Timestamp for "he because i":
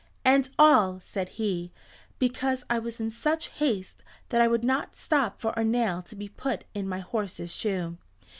1.37-2.79